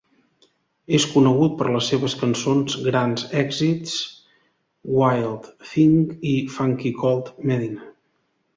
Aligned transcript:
És 0.99 1.03
conegut 1.09 1.51
per 1.59 1.67
les 1.75 1.89
seves 1.91 2.15
cançons 2.21 2.77
grans 2.87 3.27
èxits 3.43 3.93
"Wild 4.97 5.53
Thing" 5.69 6.03
i 6.33 6.35
"Funky 6.57 6.97
Cold 7.05 7.33
Medina". 7.53 7.91